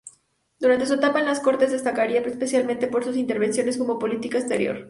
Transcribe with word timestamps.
Durante 0.59 0.87
su 0.87 0.95
etapa 0.95 1.19
en 1.19 1.27
las 1.27 1.39
Cortes 1.41 1.69
destacaría 1.71 2.21
especialmente 2.21 2.87
por 2.87 3.03
sus 3.03 3.15
intervenciones 3.17 3.75
sobre 3.75 3.99
política 3.99 4.39
exterior. 4.39 4.79